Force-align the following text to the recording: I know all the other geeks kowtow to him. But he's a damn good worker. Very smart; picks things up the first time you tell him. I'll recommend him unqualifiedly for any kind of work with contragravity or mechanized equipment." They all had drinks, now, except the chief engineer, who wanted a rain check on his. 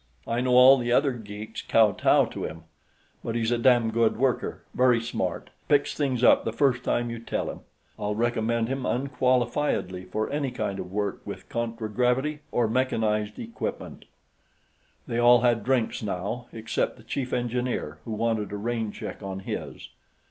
I 0.25 0.41
know 0.41 0.55
all 0.55 0.79
the 0.79 0.91
other 0.91 1.11
geeks 1.11 1.61
kowtow 1.61 2.25
to 2.25 2.43
him. 2.43 2.63
But 3.23 3.35
he's 3.35 3.51
a 3.51 3.59
damn 3.59 3.91
good 3.91 4.17
worker. 4.17 4.63
Very 4.73 4.99
smart; 4.99 5.51
picks 5.69 5.93
things 5.93 6.23
up 6.23 6.43
the 6.43 6.51
first 6.51 6.83
time 6.83 7.11
you 7.11 7.19
tell 7.19 7.51
him. 7.51 7.59
I'll 7.99 8.15
recommend 8.15 8.67
him 8.67 8.83
unqualifiedly 8.83 10.05
for 10.05 10.27
any 10.31 10.49
kind 10.49 10.79
of 10.79 10.91
work 10.91 11.21
with 11.23 11.47
contragravity 11.49 12.39
or 12.51 12.67
mechanized 12.67 13.37
equipment." 13.37 14.05
They 15.05 15.19
all 15.19 15.41
had 15.41 15.63
drinks, 15.63 16.01
now, 16.01 16.47
except 16.51 16.97
the 16.97 17.03
chief 17.03 17.31
engineer, 17.31 17.99
who 18.03 18.13
wanted 18.13 18.51
a 18.51 18.57
rain 18.57 18.91
check 18.91 19.21
on 19.21 19.41
his. 19.41 19.89